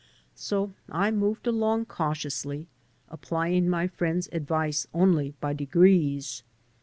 [0.33, 2.65] So I moved along cautiously,
[3.09, 6.41] applying my friend's advice only by degrees.